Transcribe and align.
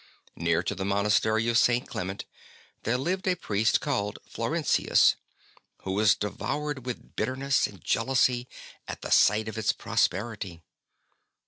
Near 0.35 0.63
to 0.63 0.73
the 0.73 0.83
monastery 0.83 1.47
of 1.47 1.59
St. 1.59 1.87
Clement 1.87 2.25
there 2.81 2.97
lived 2.97 3.27
a 3.27 3.35
priest 3.35 3.81
called 3.81 4.17
Florentius, 4.27 5.15
who 5.83 5.91
was 5.91 6.15
devoured 6.15 6.87
with 6.87 7.15
bitterness 7.15 7.67
and 7.67 7.83
jealousy 7.83 8.47
at 8.87 9.03
the 9.03 9.11
sight 9.11 9.47
of 9.47 9.59
its 9.59 9.71
prosperity. 9.73 10.63